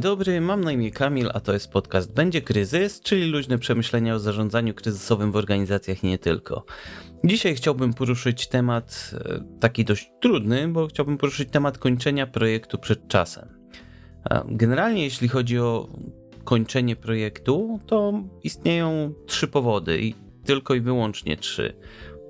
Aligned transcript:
Dzień 0.00 0.10
dobry, 0.10 0.40
mam 0.40 0.64
na 0.64 0.72
imię 0.72 0.90
Kamil, 0.90 1.30
a 1.34 1.40
to 1.40 1.52
jest 1.52 1.70
podcast 1.70 2.14
Będzie 2.14 2.42
Kryzys, 2.42 3.00
czyli 3.00 3.30
luźne 3.30 3.58
przemyślenia 3.58 4.14
o 4.14 4.18
zarządzaniu 4.18 4.74
kryzysowym 4.74 5.32
w 5.32 5.36
organizacjach 5.36 6.04
i 6.04 6.06
nie 6.06 6.18
tylko. 6.18 6.64
Dzisiaj 7.24 7.54
chciałbym 7.54 7.94
poruszyć 7.94 8.48
temat 8.48 9.10
e, 9.14 9.44
taki 9.60 9.84
dość 9.84 10.10
trudny, 10.20 10.68
bo 10.68 10.86
chciałbym 10.86 11.18
poruszyć 11.18 11.48
temat 11.50 11.78
kończenia 11.78 12.26
projektu 12.26 12.78
przed 12.78 13.08
czasem. 13.08 13.48
Generalnie, 14.46 15.04
jeśli 15.04 15.28
chodzi 15.28 15.58
o 15.58 15.88
kończenie 16.44 16.96
projektu, 16.96 17.80
to 17.86 18.12
istnieją 18.42 19.14
trzy 19.26 19.48
powody 19.48 20.00
i 20.00 20.14
tylko 20.44 20.74
i 20.74 20.80
wyłącznie 20.80 21.36
trzy. 21.36 21.76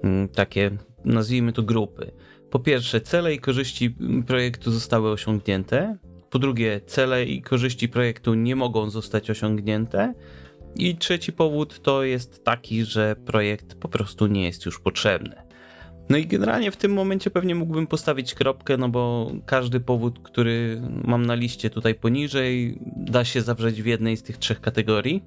Mm, 0.02 0.28
takie, 0.28 0.70
nazwijmy 1.05 1.52
to 1.52 1.62
grupy. 1.62 2.12
Po 2.50 2.59
pierwsze, 2.59 3.00
cele 3.00 3.34
i 3.34 3.39
korzyści 3.39 3.97
projektu 4.27 4.70
zostały 4.70 5.11
osiągnięte. 5.11 5.98
Po 6.30 6.39
drugie, 6.39 6.80
cele 6.87 7.25
i 7.25 7.43
korzyści 7.43 7.89
projektu 7.89 8.34
nie 8.34 8.57
mogą 8.57 8.91
zostać 8.91 9.30
osiągnięte. 9.30 10.15
I 10.77 10.97
trzeci 10.97 11.33
powód 11.33 11.83
to 11.83 12.03
jest 12.03 12.45
taki, 12.45 12.84
że 12.84 13.16
projekt 13.16 13.75
po 13.75 13.89
prostu 13.89 14.27
nie 14.27 14.45
jest 14.45 14.66
już 14.66 14.80
potrzebny. 14.80 15.51
No 16.11 16.16
i 16.16 16.27
generalnie 16.27 16.70
w 16.70 16.77
tym 16.77 16.93
momencie 16.93 17.30
pewnie 17.30 17.55
mógłbym 17.55 17.87
postawić 17.87 18.34
kropkę, 18.34 18.77
no 18.77 18.89
bo 18.89 19.33
każdy 19.47 19.80
powód, 19.80 20.19
który 20.23 20.83
mam 21.05 21.27
na 21.27 21.34
liście 21.34 21.70
tutaj 21.70 21.95
poniżej, 21.95 22.78
da 22.97 23.25
się 23.25 23.42
zawrzeć 23.42 23.83
w 23.83 23.86
jednej 23.86 24.17
z 24.17 24.23
tych 24.23 24.39
trzech 24.39 24.61
kategorii. 24.61 25.25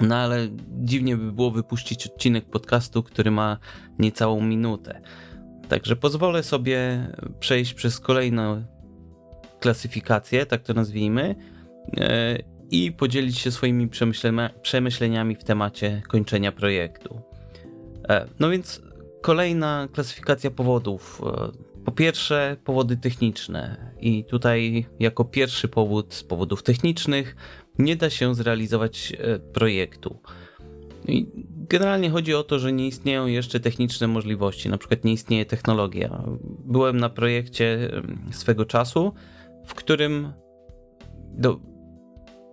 No 0.00 0.16
ale 0.16 0.48
dziwnie 0.68 1.16
by 1.16 1.32
było 1.32 1.50
wypuścić 1.50 2.06
odcinek 2.06 2.44
podcastu, 2.44 3.02
który 3.02 3.30
ma 3.30 3.58
niecałą 3.98 4.42
minutę. 4.42 5.00
Także 5.68 5.96
pozwolę 5.96 6.42
sobie 6.42 7.08
przejść 7.40 7.74
przez 7.74 8.00
kolejną 8.00 8.64
klasyfikację, 9.62 10.46
tak 10.46 10.62
to 10.62 10.74
nazwijmy, 10.74 11.34
e, 11.96 12.38
i 12.70 12.92
podzielić 12.92 13.38
się 13.38 13.50
swoimi 13.50 13.88
przemyśleniami 14.62 15.36
w 15.36 15.44
temacie 15.44 16.02
kończenia 16.08 16.52
projektu. 16.52 17.20
E, 18.08 18.26
no 18.40 18.50
więc 18.50 18.82
kolejna 19.20 19.88
klasyfikacja 19.92 20.50
powodów. 20.50 21.22
E, 21.26 21.82
po 21.84 21.92
pierwsze, 21.92 22.56
powody 22.64 22.96
techniczne. 22.96 23.92
I 24.00 24.24
tutaj, 24.24 24.86
jako 25.00 25.24
pierwszy 25.24 25.68
powód 25.68 26.14
z 26.14 26.22
powodów 26.24 26.62
technicznych, 26.62 27.36
nie 27.78 27.96
da 27.96 28.10
się 28.10 28.34
zrealizować 28.34 29.12
projektu. 29.52 30.18
I 31.08 31.26
generalnie 31.68 32.10
chodzi 32.10 32.34
o 32.34 32.42
to, 32.42 32.58
że 32.58 32.72
nie 32.72 32.86
istnieją 32.86 33.26
jeszcze 33.26 33.60
techniczne 33.60 34.06
możliwości, 34.06 34.68
na 34.68 34.78
przykład 34.78 35.04
nie 35.04 35.12
istnieje 35.12 35.46
technologia. 35.46 36.22
Byłem 36.64 37.00
na 37.00 37.08
projekcie 37.08 37.90
swego 38.30 38.64
czasu, 38.64 39.12
w 39.64 39.74
którym 39.74 40.32
do, 41.34 41.60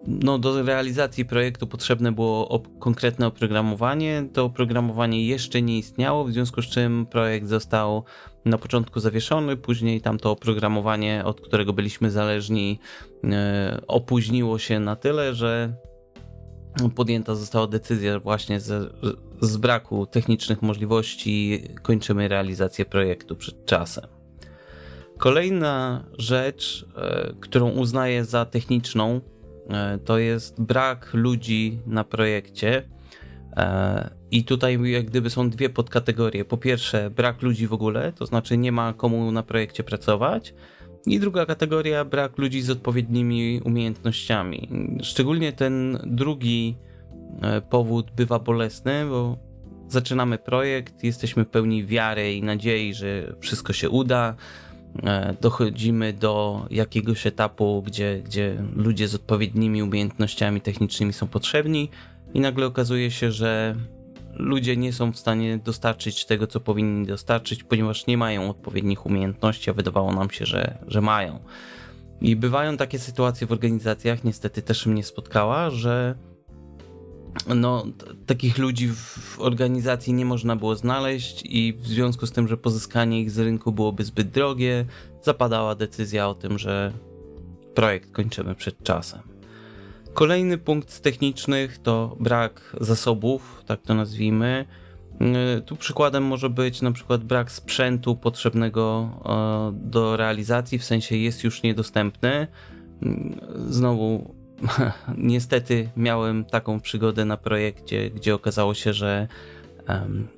no, 0.08 0.40
do 0.40 0.64
realizacji 0.64 1.26
projektu 1.26 1.68
potrzebne 1.68 2.12
było 2.12 2.50
op 2.50 2.80
konkretne 2.80 3.28
oprogramowanie. 3.28 4.30
To 4.34 4.46
oprogramowanie 4.46 5.26
jeszcze 5.26 5.62
nie 5.62 5.78
istniało, 5.78 6.26
w 6.26 6.32
związku 6.32 6.62
z 6.62 6.66
czym 6.66 7.06
projekt 7.06 7.48
został 7.48 8.04
na 8.46 8.58
początku 8.58 9.00
zawieszony, 9.00 9.58
później 9.58 10.02
tamto 10.02 10.32
oprogramowanie, 10.32 11.22
od 11.26 11.42
którego 11.42 11.74
byliśmy 11.74 12.12
zależni, 12.12 12.80
yy, 13.24 13.30
opóźniło 13.88 14.60
się 14.60 14.80
na 14.80 14.96
tyle, 14.96 15.34
że 15.36 15.74
podjęta 16.96 17.36
została 17.36 17.68
decyzja 17.68 18.20
właśnie 18.20 18.60
z, 18.60 18.96
z 19.42 19.58
braku 19.58 20.06
technicznych 20.06 20.62
możliwości 20.62 21.64
kończymy 21.82 22.28
realizację 22.28 22.86
projektu 22.86 23.36
przed 23.36 23.66
czasem. 23.66 24.19
Kolejna 25.20 26.04
rzecz, 26.18 26.86
e, 26.96 27.34
którą 27.40 27.70
uznaję 27.70 28.26
za 28.26 28.46
techniczną, 28.46 29.22
e, 29.70 29.98
to 29.98 30.18
jest 30.18 30.62
brak 30.62 31.10
ludzi 31.14 31.80
na 31.86 32.04
projekcie. 32.04 32.84
E, 33.58 34.10
I 34.32 34.44
tutaj 34.44 34.92
jak 34.92 35.06
gdyby 35.06 35.30
są 35.30 35.50
dwie 35.50 35.70
podkategorie. 35.70 36.46
Po 36.46 36.58
pierwsze, 36.58 37.10
brak 37.10 37.42
ludzi 37.42 37.68
w 37.68 37.74
ogóle, 37.74 38.14
to 38.14 38.26
znaczy 38.26 38.58
nie 38.58 38.72
ma 38.72 38.94
komu 38.94 39.32
na 39.32 39.44
projekcie 39.44 39.84
pracować. 39.84 40.54
I 41.06 41.20
druga 41.20 41.46
kategoria, 41.46 42.06
brak 42.06 42.38
ludzi 42.38 42.62
z 42.62 42.70
odpowiednimi 42.70 43.62
umiejętnościami. 43.66 44.70
Szczególnie 45.04 45.54
ten 45.54 46.00
drugi 46.06 46.78
powód 47.70 48.12
bywa 48.12 48.40
bolesny, 48.40 49.06
bo 49.10 49.38
zaczynamy 49.88 50.38
projekt, 50.38 51.04
jesteśmy 51.04 51.46
pełni 51.46 51.86
wiary 51.86 52.34
i 52.34 52.44
nadziei, 52.44 52.94
że 52.94 53.36
wszystko 53.40 53.74
się 53.74 53.90
uda 53.90 54.36
dochodzimy 55.42 56.14
do 56.14 56.66
jakiegoś 56.72 57.28
etapu, 57.28 57.84
gdzie, 57.86 58.22
gdzie 58.26 58.64
ludzie 58.76 59.08
z 59.08 59.16
odpowiednimi 59.16 59.84
umiejętnościami 59.84 60.62
technicznymi 60.62 61.14
są 61.14 61.28
potrzebni, 61.28 61.90
i 62.34 62.40
nagle 62.40 62.66
okazuje 62.66 63.12
się, 63.12 63.32
że 63.32 63.76
ludzie 64.34 64.78
nie 64.78 64.94
są 64.94 65.12
w 65.12 65.18
stanie 65.18 65.58
dostarczyć 65.58 66.26
tego, 66.26 66.48
co 66.48 66.60
powinni 66.60 67.08
dostarczyć, 67.08 67.64
ponieważ 67.64 68.08
nie 68.08 68.18
mają 68.18 68.50
odpowiednich 68.50 69.06
umiejętności, 69.06 69.70
a 69.70 69.74
wydawało 69.74 70.14
nam 70.14 70.30
się, 70.30 70.46
że, 70.46 70.78
że 70.88 71.02
mają. 71.02 71.40
I 72.22 72.36
bywają 72.36 72.78
takie 72.78 73.00
sytuacje 73.00 73.48
w 73.48 73.52
organizacjach, 73.52 74.24
niestety 74.24 74.62
też 74.62 74.86
mnie 74.86 75.04
spotkała, 75.04 75.70
że 75.70 76.16
no, 77.56 77.86
takich 78.26 78.58
ludzi 78.58 78.88
w 78.88 79.40
organizacji 79.40 80.14
nie 80.14 80.26
można 80.26 80.56
było 80.56 80.76
znaleźć 80.76 81.44
i 81.46 81.74
w 81.74 81.88
związku 81.88 82.26
z 82.26 82.32
tym, 82.32 82.48
że 82.48 82.58
pozyskanie 82.58 83.22
ich 83.22 83.32
z 83.32 83.40
rynku 83.40 83.72
byłoby 83.72 84.04
zbyt 84.04 84.30
drogie, 84.30 84.86
zapadała 85.22 85.76
decyzja 85.76 86.30
o 86.30 86.34
tym, 86.36 86.60
że 86.60 86.94
projekt 87.76 88.12
kończymy 88.12 88.56
przed 88.56 88.84
czasem. 88.84 89.20
Kolejny 90.14 90.58
punkt 90.58 90.92
z 90.92 91.02
technicznych 91.02 91.78
to 91.78 92.16
brak 92.20 92.76
zasobów, 92.82 93.64
tak 93.66 93.82
to 93.82 93.94
nazwijmy. 93.94 94.66
Y, 95.58 95.62
tu 95.62 95.76
przykładem 95.76 96.24
może 96.24 96.50
być 96.50 96.82
na 96.82 96.92
przykład 96.92 97.24
brak 97.24 97.52
sprzętu 97.52 98.16
potrzebnego 98.16 99.10
e, 99.26 99.90
do 99.90 100.18
realizacji, 100.18 100.80
w 100.80 100.84
sensie 100.84 101.16
jest 101.18 101.44
już 101.44 101.64
niedostępny. 101.64 102.48
Y, 103.04 103.08
znowu 103.68 104.36
niestety 105.18 105.90
miałem 105.98 106.46
taką 106.46 106.80
przygodę 106.80 107.26
na 107.26 107.38
projekcie, 107.38 108.10
gdzie 108.10 108.36
okazało 108.36 108.74
się, 108.74 108.94
że 108.94 109.28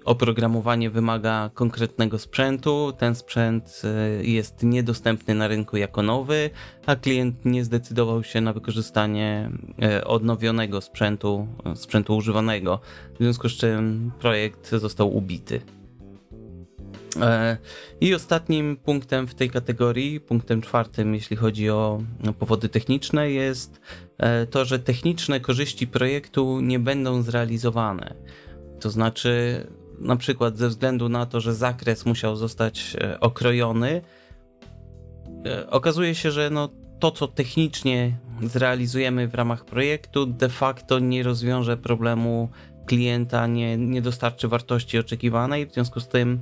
oprogramowanie 0.06 0.90
wymaga 0.90 1.50
konkretnego 1.54 2.20
sprzętu. 2.20 2.94
Ten 2.98 3.16
sprzęt 3.16 3.82
e, 3.84 4.24
jest 4.24 4.64
niedostępny 4.64 5.36
na 5.36 5.48
rynku 5.48 5.78
jako 5.78 6.02
nowy, 6.02 6.50
a 6.86 6.96
klient 6.96 7.46
nie 7.46 7.66
zdecydował 7.66 8.24
się 8.24 8.42
na 8.42 8.54
wykorzystanie 8.54 9.50
e, 9.82 10.06
odnowionego 10.06 10.82
sprzętu, 10.82 11.48
e, 11.66 11.76
sprzętu 11.76 12.18
używanego, 12.18 12.80
w 13.14 13.18
związku 13.18 13.50
z 13.50 13.54
czym 13.54 14.12
projekt 14.20 14.70
został 14.70 15.16
ubity. 15.16 15.62
E, 17.22 17.58
I 18.02 18.16
ostatnim 18.16 18.78
punktem 18.78 19.28
w 19.28 19.36
tej 19.36 19.50
kategorii, 19.50 20.20
punktem 20.20 20.62
czwartym, 20.62 21.16
jeśli 21.16 21.38
chodzi 21.38 21.70
o 21.70 22.02
powody 22.40 22.70
techniczne, 22.70 23.32
jest 23.32 23.82
e, 24.18 24.48
to, 24.48 24.66
że 24.66 24.80
techniczne 24.80 25.40
korzyści 25.40 25.88
projektu 25.88 26.60
nie 26.62 26.80
będą 26.80 27.22
zrealizowane. 27.22 28.16
To 28.80 28.90
znaczy, 28.90 29.66
na 30.00 30.16
przykład 30.16 30.58
ze 30.58 30.70
względu 30.70 31.10
na 31.10 31.26
to, 31.26 31.40
że 31.40 31.56
zakres 31.56 32.06
musiał 32.06 32.36
zostać 32.36 32.96
e, 33.02 33.20
okrojony, 33.20 34.02
okazuje 35.70 36.16
się, 36.16 36.32
że 36.32 36.50
no, 36.50 36.70
to, 37.00 37.12
co 37.12 37.28
technicznie 37.28 38.18
zrealizujemy 38.44 39.28
w 39.28 39.36
ramach 39.36 39.66
projektu, 39.66 40.26
de 40.26 40.50
facto 40.50 41.00
nie 41.00 41.24
rozwiąże 41.24 41.78
problemu 41.78 42.50
klienta, 42.86 43.48
nie, 43.48 43.78
nie 43.78 44.02
dostarczy 44.02 44.48
wartości 44.48 45.00
oczekiwanej, 45.00 45.68
w 45.68 45.74
związku 45.74 46.00
z 46.00 46.08
tym 46.08 46.42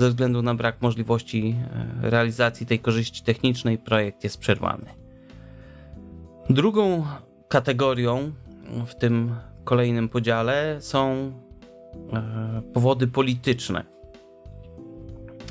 ze 0.00 0.08
względu 0.08 0.42
na 0.42 0.54
brak 0.54 0.82
możliwości 0.82 1.56
e, 2.02 2.10
realizacji 2.10 2.66
tej 2.66 2.78
korzyści 2.78 3.22
technicznej 3.22 3.78
projekt 3.78 4.24
jest 4.24 4.38
przerwany. 4.38 4.86
Drugą 6.50 7.06
kategorią 7.48 8.32
w 8.86 8.94
tym 8.94 9.34
kolejnym 9.64 10.08
podziale 10.08 10.76
są 10.80 11.32
e, 12.12 12.62
powody 12.74 13.06
polityczne. 13.06 13.84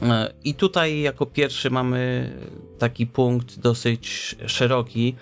E, 0.01 0.33
I 0.43 0.53
tutaj 0.53 0.99
jako 0.99 1.25
pierwszy 1.25 1.69
mamy 1.69 2.31
taki 2.79 3.07
punkt 3.07 3.59
dosyć 3.59 4.35
szeroki, 4.45 5.15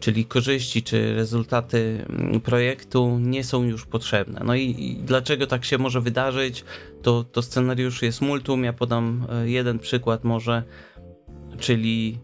czyli 0.00 0.24
korzyści 0.24 0.82
czy 0.82 1.14
rezultaty 1.14 2.04
mm, 2.08 2.40
projektu 2.40 3.18
nie 3.18 3.44
są 3.44 3.62
już 3.62 3.86
potrzebne. 3.86 4.40
No 4.44 4.54
i, 4.54 4.74
i, 4.78 4.96
dlaczego 4.96 5.46
tak 5.46 5.64
się 5.64 5.78
może 5.78 6.00
wydarzyć? 6.00 6.64
To, 7.02 7.24
to 7.24 7.42
scenariusz 7.42 8.02
jest 8.02 8.20
multum. 8.20 8.64
Ja 8.64 8.72
podam 8.72 9.26
e, 9.32 9.50
jeden 9.50 9.78
przykład 9.78 10.24
może, 10.24 10.62
czyli 11.58 12.18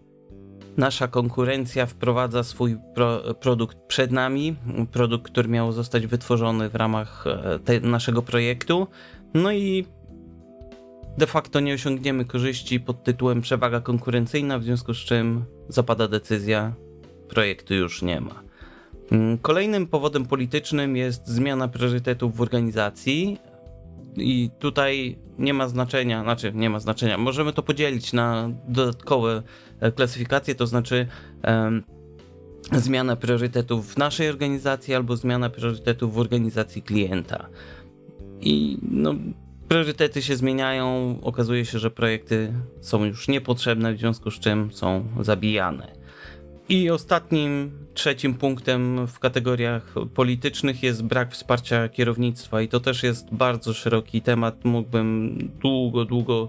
nasza 0.77 1.09
konkurencja 1.09 1.87
wprowadza 1.87 2.43
swój 2.43 2.77
pro, 2.95 3.35
produkt 3.35 3.79
przed 3.87 4.13
nami, 4.13 4.57
produkt, 4.93 5.33
który 5.33 5.49
miał 5.49 5.73
zostać 5.73 6.07
wytworzony 6.07 6.69
w 6.69 6.75
ramach 6.75 7.25
e, 7.27 7.59
te, 7.59 7.81
naszego 7.81 8.23
projektu. 8.23 8.87
No 9.35 9.53
i 9.53 9.87
de 11.19 11.27
facto 11.27 11.61
nie 11.61 11.75
osiągniemy 11.75 12.25
korzyści 12.25 12.81
pod 12.81 13.05
tytułem 13.05 13.41
przewaga 13.41 13.81
konkurencyjna, 13.81 14.59
w 14.59 14.65
związku 14.65 14.95
z 14.95 14.99
czym 14.99 15.45
zapada 15.69 16.09
decyzja 16.09 16.75
projektu 17.29 17.75
już 17.75 18.03
nie 18.03 18.21
ma. 18.21 18.43
Mm, 19.11 19.39
kolejnym 19.39 19.87
powodem 19.87 20.27
politycznym 20.27 20.97
jest 20.97 21.29
zmiana 21.29 21.69
priorytetów 21.69 22.37
w 22.37 22.41
organizacji. 22.41 23.39
I 24.17 24.51
tutaj 24.59 25.19
nie 25.39 25.55
ma 25.55 25.69
znaczenia, 25.69 26.23
znaczy 26.23 26.53
nie 26.55 26.71
ma 26.71 26.81
znaczenia. 26.81 27.19
Możemy 27.19 27.53
to 27.53 27.63
podzielić 27.63 28.13
na 28.13 28.51
dodatkowe 28.69 29.43
e, 29.81 29.93
klasyfikacje, 29.93 30.55
to 30.55 30.67
znaczy 30.67 31.07
um, 31.45 31.83
zmiana 32.73 33.17
priorytetów 33.17 33.95
w 33.95 33.97
naszej 33.97 34.29
organizacji 34.29 34.95
albo 34.95 35.17
zmiana 35.17 35.51
priorytetów 35.51 36.15
w 36.15 36.19
organizacji 36.19 36.83
klienta. 36.83 37.49
I 38.41 38.79
no, 38.91 39.15
priorytety 39.69 40.23
się 40.23 40.37
zmieniają, 40.37 41.19
okazuje 41.23 41.65
się, 41.65 41.79
że 41.79 41.91
projekty 41.91 42.53
są 42.81 43.05
już 43.05 43.29
niepotrzebne, 43.29 43.95
w 43.95 43.99
związku 43.99 44.31
z 44.31 44.39
czym 44.39 44.73
są 44.73 45.05
zabijane. 45.21 46.06
I 46.69 46.91
ostatnim, 46.91 47.71
trzecim 47.95 48.35
punktem 48.35 49.07
w 49.07 49.19
kategoriach 49.19 49.95
politycznych 50.15 50.83
jest 50.83 51.03
brak 51.03 51.33
wsparcia 51.33 51.89
kierownictwa, 51.89 52.63
i 52.63 52.69
to 52.69 52.81
też 52.81 53.03
jest 53.03 53.35
bardzo 53.35 53.75
szeroki 53.75 54.23
temat. 54.23 54.65
Mógłbym 54.65 55.39
długo, 55.61 56.05
długo 56.05 56.49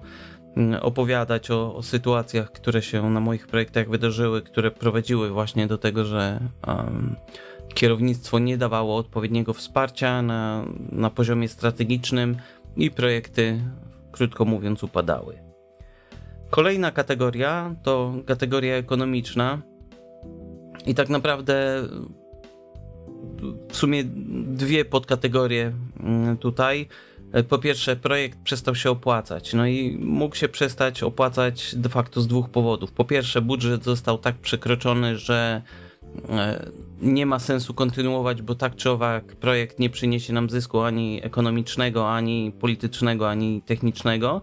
mm, 0.56 0.80
opowiadać 0.82 1.52
o, 1.52 1.76
o 1.76 1.84
sytuacjach, 1.84 2.52
które 2.52 2.82
się 2.82 3.10
na 3.10 3.20
moich 3.20 3.48
projektach 3.48 3.90
wydarzyły, 3.90 4.42
które 4.42 4.72
prowadziły 4.72 5.30
właśnie 5.30 5.68
do 5.68 5.78
tego, 5.78 6.06
że 6.06 6.40
um, 6.68 7.16
kierownictwo 7.74 8.40
nie 8.40 8.58
dawało 8.58 8.98
odpowiedniego 8.98 9.54
wsparcia 9.54 10.22
na, 10.22 10.66
na 10.92 11.10
poziomie 11.10 11.48
strategicznym 11.48 12.38
i 12.78 12.92
projekty, 12.92 13.62
krótko 14.12 14.46
mówiąc, 14.46 14.84
upadały. 14.84 15.40
Kolejna 16.50 16.92
kategoria 16.92 17.76
to 17.84 18.14
kategoria 18.26 18.76
ekonomiczna. 18.76 19.62
I 20.88 20.96
tak 20.96 21.10
naprawdę 21.10 21.84
w 23.70 23.78
sumie 23.78 24.04
dwie 24.48 24.86
podkategorie 24.86 25.74
mm, 26.00 26.38
tutaj. 26.38 26.88
Po 27.50 27.58
pierwsze, 27.58 27.96
projekt 27.96 28.40
przestał 28.44 28.76
się 28.76 28.90
opłacać. 28.90 29.54
No 29.54 29.68
i 29.68 29.98
mógł 30.02 30.36
się 30.36 30.50
przestać 30.50 31.04
opłacać 31.04 31.76
de 31.76 31.90
facto 31.90 32.22
z 32.22 32.28
dwóch 32.28 32.50
powodów. 32.50 32.92
Po 32.92 33.06
pierwsze, 33.06 33.42
budżet 33.42 33.84
został 33.84 34.18
tak 34.18 34.36
przekroczony, 34.36 35.18
że 35.18 35.62
e, 36.30 36.72
nie 37.02 37.26
ma 37.26 37.40
sensu 37.40 37.74
kontynuować, 37.74 38.42
bo 38.42 38.56
tak 38.56 38.76
czy 38.76 38.90
owak 38.90 39.36
projekt 39.36 39.80
nie 39.80 39.90
przyniesie 39.90 40.34
nam 40.34 40.50
zysku 40.50 40.80
ani 40.80 41.20
ekonomicznego, 41.24 42.12
ani 42.12 42.52
politycznego, 42.60 43.30
ani 43.30 43.62
technicznego. 43.62 44.42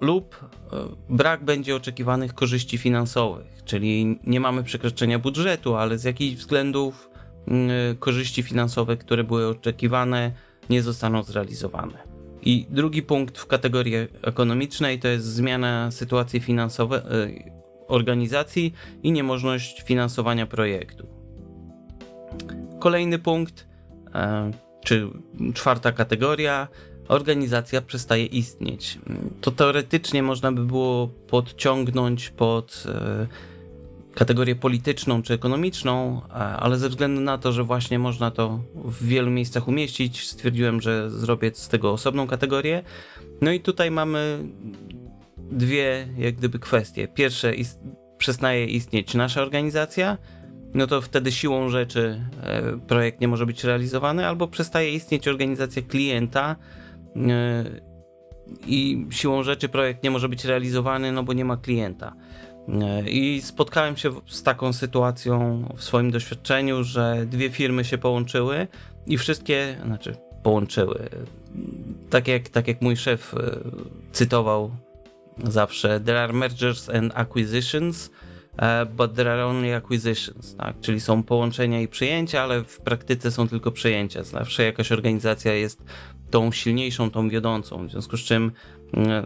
Lub 0.00 0.36
e, 0.44 0.76
brak 1.08 1.44
będzie 1.44 1.76
oczekiwanych 1.76 2.34
korzyści 2.34 2.78
finansowych, 2.78 3.64
czyli 3.64 4.20
nie 4.24 4.40
mamy 4.40 4.62
przekroczenia 4.62 5.18
budżetu, 5.18 5.74
ale 5.74 5.98
z 5.98 6.04
jakichś 6.04 6.36
względów 6.36 7.10
korzyści 7.98 8.42
finansowe, 8.42 8.96
które 8.96 9.24
były 9.24 9.48
oczekiwane, 9.48 10.32
nie 10.70 10.82
zostaną 10.82 11.22
zrealizowane. 11.22 11.98
I 12.42 12.66
drugi 12.70 13.02
punkt 13.02 13.38
w 13.38 13.46
kategorii 13.46 13.94
ekonomicznej 14.22 14.98
to 14.98 15.08
jest 15.08 15.26
zmiana 15.26 15.90
sytuacji 15.90 16.40
finansowej 16.40 16.98
e, 16.98 17.04
organizacji 17.88 18.74
i 19.02 19.12
niemożność 19.12 19.82
finansowania 19.82 20.46
projektu. 20.46 21.06
Kolejny 22.80 23.18
punkt, 23.18 23.66
e, 24.14 24.50
czy 24.84 25.08
czwarta 25.54 25.92
kategoria, 25.92 26.68
organizacja 27.08 27.82
przestaje 27.82 28.26
istnieć. 28.26 28.98
To 29.40 29.50
teoretycznie 29.50 30.22
można 30.22 30.52
by 30.52 30.64
było 30.64 31.08
podciągnąć 31.28 32.30
pod 32.30 32.84
e, 32.86 33.26
kategorię 34.14 34.54
polityczną 34.54 35.22
czy 35.22 35.34
ekonomiczną, 35.34 36.20
ale 36.58 36.78
ze 36.78 36.88
względu 36.88 37.20
na 37.20 37.38
to, 37.38 37.52
że 37.52 37.64
właśnie 37.64 37.98
można 37.98 38.30
to 38.30 38.60
w 38.74 39.06
wielu 39.06 39.30
miejscach 39.30 39.68
umieścić, 39.68 40.28
stwierdziłem, 40.28 40.80
że 40.80 41.10
zrobię 41.10 41.50
z 41.54 41.68
tego 41.68 41.92
osobną 41.92 42.26
kategorię. 42.26 42.82
No 43.40 43.50
i 43.52 43.60
tutaj 43.60 43.90
mamy 43.90 44.38
dwie 45.50 46.08
jak 46.18 46.34
gdyby 46.34 46.58
kwestie. 46.58 47.08
Pierwsze, 47.08 47.54
ist 47.54 47.78
przestaje 48.18 48.66
istnieć 48.66 49.14
nasza 49.14 49.42
organizacja, 49.42 50.18
no 50.74 50.86
to 50.86 51.00
wtedy 51.00 51.32
siłą 51.32 51.68
rzeczy 51.68 52.20
e, 52.42 52.78
projekt 52.88 53.20
nie 53.20 53.28
może 53.28 53.46
być 53.46 53.64
realizowany, 53.64 54.26
albo 54.26 54.48
przestaje 54.48 54.92
istnieć 54.92 55.28
organizacja 55.28 55.82
klienta 55.82 56.56
i 58.66 59.06
siłą 59.10 59.42
rzeczy 59.42 59.68
projekt 59.68 60.02
nie 60.02 60.10
może 60.10 60.28
być 60.28 60.44
realizowany, 60.44 61.12
no 61.12 61.22
bo 61.22 61.32
nie 61.32 61.44
ma 61.44 61.56
klienta. 61.56 62.12
E, 62.68 63.10
I 63.10 63.42
spotkałem 63.42 63.96
się 63.96 64.10
z 64.26 64.42
taką 64.42 64.72
sytuacją 64.72 65.64
w 65.76 65.82
swoim 65.82 66.10
doświadczeniu, 66.10 66.84
że 66.84 67.26
dwie 67.26 67.50
firmy 67.50 67.84
się 67.84 67.98
połączyły 67.98 68.68
i 69.06 69.18
wszystkie, 69.18 69.76
znaczy 69.84 70.16
połączyły. 70.42 71.08
Tak 72.10 72.28
jak, 72.28 72.48
tak 72.48 72.68
jak 72.68 72.82
mój 72.82 72.96
szef 72.96 73.34
e, 73.34 73.58
cytował 74.12 74.70
zawsze, 75.44 76.00
there 76.00 76.20
are 76.20 76.32
mergers 76.32 76.88
and 76.88 77.12
acquisitions, 77.14 78.10
e, 78.58 78.86
but 78.86 79.14
there 79.14 79.32
are 79.32 79.46
only 79.46 79.76
acquisitions, 79.76 80.56
tak? 80.56 80.80
Czyli 80.80 81.00
są 81.00 81.22
połączenia 81.22 81.80
i 81.80 81.88
przyjęcia, 81.88 82.42
ale 82.42 82.64
w 82.64 82.80
praktyce 82.80 83.30
są 83.30 83.48
tylko 83.48 83.72
przyjęcia. 83.72 84.22
Zawsze 84.22 84.64
jakaś 84.64 84.92
organizacja 84.92 85.54
jest 85.54 85.82
tą 86.30 86.52
silniejszą, 86.52 87.10
tą 87.10 87.28
wiodącą, 87.28 87.86
w 87.86 87.90
związku 87.90 88.16
z 88.16 88.20
czym, 88.20 88.52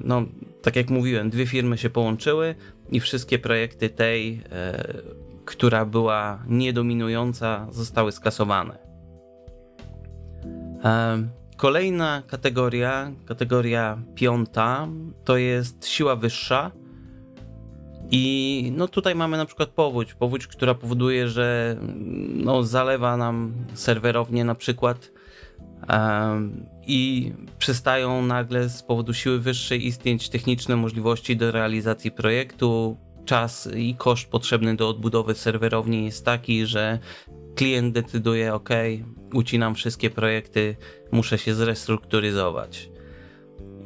no, 0.05 0.23
tak 0.63 0.77
jak 0.77 0.91
mówiłem, 0.91 1.31
dwie 1.31 1.47
firmy 1.47 1.79
się 1.79 1.91
połączyły, 1.91 2.55
i 2.91 3.01
wszystkie 3.01 3.39
projekty 3.39 3.89
tej, 3.89 4.43
e, 4.53 4.85
która 5.45 5.85
była 5.85 6.43
niedominująca, 6.47 7.67
zostały 7.71 8.13
skasowane. 8.13 8.79
E, 10.85 11.29
kolejna 11.57 12.23
kategoria, 12.27 13.13
kategoria 13.27 14.03
piąta, 14.15 14.89
to 15.25 15.37
jest 15.37 15.87
siła 15.87 16.17
wyższa. 16.17 16.71
I 18.13 18.73
no 18.77 18.89
tutaj 18.89 19.15
mamy 19.15 19.37
na 19.37 19.47
przykład 19.47 19.69
powódź. 19.69 20.15
Powódź, 20.15 20.47
która 20.47 20.75
powoduje, 20.75 21.29
że 21.29 21.77
no, 22.35 22.63
zalewa 22.63 23.17
nam 23.17 23.55
serwerownie 23.75 24.45
na 24.45 24.55
przykład 24.55 25.13
i 26.87 27.33
przestają 27.59 28.27
nagle 28.27 28.69
z 28.69 28.83
powodu 28.83 29.15
siły 29.15 29.39
wyższej 29.39 29.87
istnieć 29.87 30.29
techniczne 30.29 30.77
możliwości 30.77 31.37
do 31.37 31.51
realizacji 31.53 32.11
projektu. 32.11 32.97
Czas 33.25 33.69
i 33.77 33.95
koszt 33.95 34.31
potrzebny 34.31 34.77
do 34.77 34.89
odbudowy 34.89 35.35
serwerowni 35.35 36.05
jest 36.05 36.25
taki, 36.25 36.67
że 36.67 36.99
klient 37.55 37.95
decyduje: 37.95 38.55
OK, 38.55 38.69
ucinam 39.35 39.75
wszystkie 39.75 40.11
projekty, 40.11 40.77
muszę 41.13 41.39
się 41.39 41.55
zrestrukturyzować. 41.55 42.91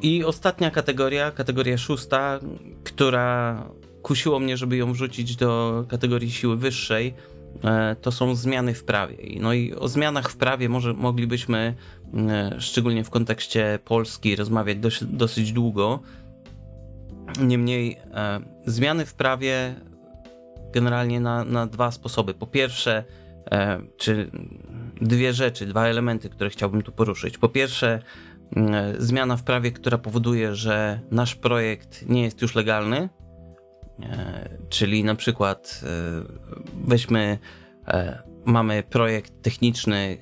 I 0.03 0.25
ostatnia 0.25 0.71
kategoria, 0.71 1.31
kategoria 1.31 1.79
szósta, 1.79 2.41
która 2.85 3.63
kusiło 4.03 4.39
mnie, 4.41 4.57
żeby 4.57 4.77
ją 4.77 4.93
wrzucić 4.93 5.37
do 5.37 5.85
kategorii 5.89 6.31
siły 6.31 6.57
wyższej, 6.57 7.15
to 8.01 8.13
są 8.13 8.35
zmiany 8.35 8.75
w 8.75 8.85
prawie. 8.85 9.17
No 9.41 9.53
i 9.53 9.75
o 9.75 9.89
zmianach 9.89 10.31
w 10.31 10.37
prawie 10.37 10.69
może 10.69 10.95
moglibyśmy 10.95 11.75
E, 12.15 12.61
szczególnie 12.61 13.05
w 13.05 13.11
kontekście 13.11 13.79
Polski, 13.85 14.37
rozmawiać 14.37 14.79
dosyć, 14.79 15.09
dosyć 15.09 15.53
długo. 15.53 16.01
Niemniej 17.41 17.99
e, 18.15 18.41
zmiany 18.67 19.07
w 19.07 19.15
prawie 19.15 19.75
generalnie 20.73 21.21
na, 21.21 21.45
na 21.45 21.67
dwa 21.67 21.91
sposoby. 21.91 22.35
Po 22.35 22.47
pierwsze, 22.47 23.05
e, 23.51 23.81
czy 23.97 24.31
dwie 25.01 25.33
rzeczy, 25.33 25.67
dwa 25.67 25.87
elementy, 25.87 26.29
które 26.29 26.51
chciałbym 26.51 26.83
tu 26.83 26.93
poruszyć. 26.93 27.39
Po 27.39 27.49
pierwsze, 27.49 28.03
zmiana 28.99 29.37
w 29.37 29.43
prawie, 29.43 29.73
która 29.73 29.99
powoduje, 29.99 30.55
że 30.55 31.01
nasz 31.11 31.35
projekt 31.35 32.09
nie 32.09 32.23
jest 32.23 32.43
już 32.43 32.55
legalny, 32.55 33.09
czyli 34.69 35.05
na 35.05 35.15
przykład 35.15 35.85
weźmy 36.85 37.39
mamy 38.45 38.83
projekt 38.83 39.43
techniczny, 39.43 40.19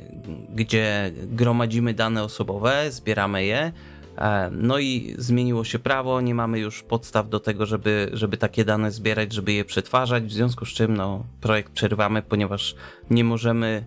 gdzie 0.54 1.12
gromadzimy 1.14 1.94
dane 1.94 2.23
osobowe, 2.23 2.90
zbieramy 2.90 3.44
je. 3.44 3.73
E, 4.18 4.50
no 4.52 4.78
i 4.78 5.14
zmieniło 5.18 5.64
się 5.64 5.78
prawo, 5.78 6.21
nie 6.21 6.35
mamy 6.35 6.59
już 6.59 6.82
podstaw 6.82 7.28
do 7.28 7.40
tego, 7.40 7.66
żeby, 7.66 8.11
żeby 8.12 8.37
takie 8.37 8.64
dane 8.64 8.90
zbierać, 8.90 9.32
żeby 9.32 9.52
je 9.52 9.64
przetwarzać, 9.64 10.25
w 10.25 10.32
związku 10.32 10.66
z 10.66 10.68
czym 10.68 10.97
no, 10.97 11.25
projekt 11.40 11.73
przerywamy, 11.73 12.23
ponieważ 12.23 12.75
nie 13.11 13.25
możemy 13.25 13.85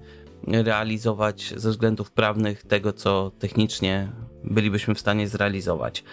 realizować 0.48 1.54
ze 1.58 1.70
względów 1.70 2.12
prawnych 2.12 2.64
tego, 2.64 2.94
co 2.94 3.32
technicznie 3.40 4.12
bylibyśmy 4.44 4.96
w 4.96 5.00
stanie 5.00 5.28
zrealizować. 5.28 6.04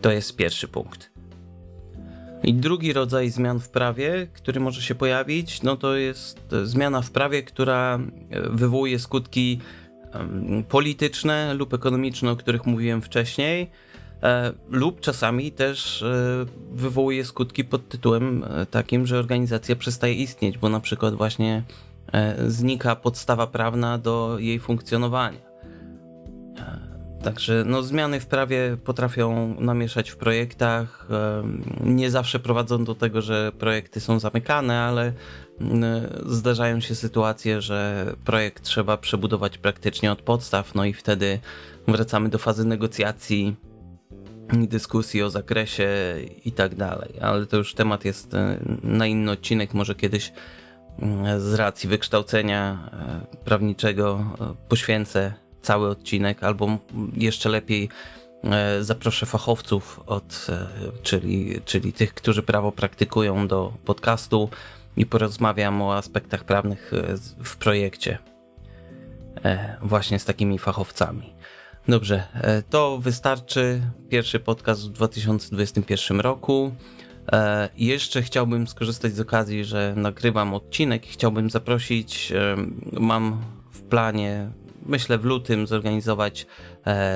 To 0.00 0.12
jest 0.12 0.36
pierwszy 0.36 0.68
punkt. 0.68 1.12
I 2.44 2.54
drugi 2.54 2.92
rodzaj 2.92 3.30
zmian 3.30 3.60
w 3.60 3.68
prawie, 3.68 4.26
który 4.32 4.60
może 4.60 4.82
się 4.82 4.94
pojawić, 4.94 5.62
no 5.62 5.76
to 5.76 5.96
jest 5.96 6.54
zmiana 6.64 7.02
w 7.02 7.10
prawie, 7.10 7.42
która 7.42 7.98
e, 8.30 8.40
wywołuje 8.50 8.98
skutki 8.98 9.60
polityczne 10.68 11.54
lub 11.54 11.74
ekonomiczne, 11.74 12.30
o 12.30 12.36
których 12.36 12.66
mówiłem 12.66 13.02
wcześniej. 13.02 13.70
e, 14.22 14.52
lub 14.70 15.00
czasami 15.00 15.52
też 15.52 16.02
e, 16.02 16.46
wywołuje 16.72 17.24
skutki 17.24 17.64
pod 17.64 17.88
tytułem 17.88 18.44
e, 18.44 18.66
takim, 18.66 19.06
że 19.06 19.18
organizacja 19.18 19.76
przestaje 19.76 20.14
istnieć, 20.14 20.58
bo 20.58 20.68
na 20.68 20.80
przykład 20.80 21.14
właśnie 21.14 21.62
znika 22.46 22.96
podstawa 22.96 23.46
prawna 23.46 23.98
do 23.98 24.36
jej 24.38 24.60
funkcjonowania. 24.60 25.51
Także 27.22 27.64
no, 27.66 27.82
zmiany 27.82 28.20
w 28.20 28.26
prawie 28.26 28.76
potrafią 28.84 29.56
namieszać 29.60 30.10
w 30.10 30.16
projektach. 30.16 31.08
Nie 31.80 32.10
zawsze 32.10 32.38
prowadzą 32.38 32.84
do 32.84 32.94
tego, 32.94 33.22
że 33.22 33.52
projekty 33.58 34.00
są 34.00 34.18
zamykane, 34.18 34.80
ale 34.80 35.12
zdarzają 36.26 36.80
się 36.80 36.94
sytuacje, 36.94 37.60
że 37.60 38.06
projekt 38.24 38.62
trzeba 38.62 38.96
przebudować 38.96 39.58
praktycznie 39.58 40.12
od 40.12 40.22
podstaw, 40.22 40.74
no 40.74 40.84
i 40.84 40.92
wtedy 40.92 41.38
wracamy 41.88 42.28
do 42.28 42.38
fazy 42.38 42.64
negocjacji, 42.64 43.56
dyskusji 44.52 45.22
o 45.22 45.30
zakresie 45.30 45.88
i 46.44 46.52
tak 46.52 46.74
dalej. 46.74 47.14
Ale 47.20 47.46
to 47.46 47.56
już 47.56 47.74
temat 47.74 48.04
jest 48.04 48.34
e, 48.34 48.58
na 48.82 49.06
inny 49.06 49.30
odcinek, 49.30 49.74
może 49.74 49.94
kiedyś 49.94 50.32
z 51.38 51.54
racji 51.54 51.88
wykształcenia 51.88 52.88
e, 52.92 53.36
prawniczego 53.44 54.24
e, 54.40 54.68
poświęcę 54.68 55.32
cały 55.62 55.88
odcinek, 55.88 56.42
albo 56.42 56.78
jeszcze 57.16 57.48
lepiej 57.48 57.88
zaproszę 58.80 59.26
fachowców, 59.26 60.00
od, 60.06 60.46
czyli, 61.02 61.60
czyli 61.64 61.92
tych, 61.92 62.14
którzy 62.14 62.42
prawo 62.42 62.72
praktykują 62.72 63.48
do 63.48 63.72
podcastu 63.84 64.48
i 64.96 65.06
porozmawiam 65.06 65.82
o 65.82 65.96
aspektach 65.96 66.44
prawnych 66.44 66.92
w 67.44 67.56
projekcie 67.56 68.18
właśnie 69.82 70.18
z 70.18 70.24
takimi 70.24 70.58
fachowcami. 70.58 71.34
Dobrze, 71.88 72.22
e, 72.34 72.62
to 72.62 72.98
wystarczy. 72.98 73.80
Pierwszy 74.08 74.40
podcast 74.40 74.88
w 74.88 74.92
2021 74.92 76.20
roku. 76.20 76.72
E, 77.32 77.68
jeszcze 77.76 78.22
chciałbym 78.22 78.66
skorzystać 78.66 79.14
z 79.14 79.20
okazji, 79.20 79.64
że 79.64 79.94
nagrywam 79.96 80.54
odcinek 80.54 81.08
i 81.08 81.12
chciałbym 81.12 81.50
zaprosić. 81.50 82.32
E, 82.32 82.56
mam 82.92 83.42
w 83.72 83.82
planie, 83.82 84.50
myślę 84.86 85.18
w 85.18 85.24
lutym, 85.24 85.66
zorganizować 85.66 86.46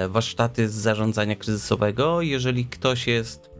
warsztaty 0.08 0.68
z 0.68 0.75
zarządzania 0.75 1.37
kryzysowego. 1.37 2.23
Jeżeli 2.23 2.66
ktoś 2.66 3.06
jest 3.06 3.50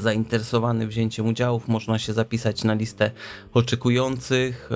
zainteresowany 0.00 0.86
wzięciem 0.86 1.26
udziałów, 1.26 1.68
można 1.68 1.98
się 1.98 2.12
zapisać 2.12 2.64
na 2.64 2.74
listę 2.74 3.10
oczekujących 3.52 4.70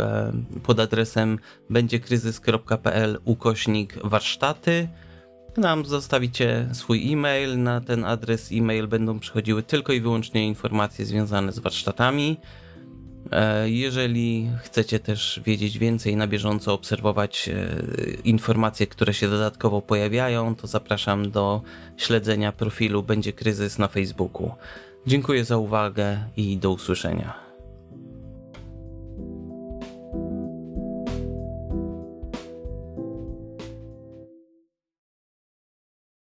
pod 0.62 0.80
adresem 0.80 1.38
będziekryzys.pl 1.70 3.18
ukośnik 3.24 3.98
warsztaty 4.04 4.88
nam 5.56 5.84
zostawicie 5.84 6.68
swój 6.72 7.12
e-mail. 7.12 7.62
Na 7.62 7.80
ten 7.80 8.04
adres 8.04 8.52
e-mail 8.52 8.86
będą 8.86 9.18
przychodziły 9.18 9.62
tylko 9.62 9.92
i 9.92 10.00
wyłącznie 10.00 10.46
informacje 10.46 11.04
związane 11.04 11.52
z 11.52 11.58
warsztatami. 11.58 12.36
E, 13.32 13.70
jeżeli 13.70 14.50
chcecie 14.62 15.00
też 15.00 15.40
wiedzieć 15.44 15.78
więcej, 15.78 16.16
na 16.16 16.26
bieżąco 16.26 16.74
obserwować 16.74 17.48
e, 17.48 17.68
informacje, 18.24 18.86
które 18.86 19.14
się 19.14 19.30
dodatkowo 19.30 19.82
pojawiają, 19.82 20.54
to 20.54 20.66
zapraszam 20.66 21.30
do 21.30 21.62
śledzenia 21.96 22.52
profilu 22.52 23.02
Będzie 23.02 23.32
Kryzys 23.32 23.78
na 23.78 23.88
Facebooku. 23.88 24.50
Dziękuję 25.06 25.44
za 25.44 25.56
uwagę 25.56 26.18
i 26.36 26.56
do 26.56 26.70
usłyszenia. 26.70 27.45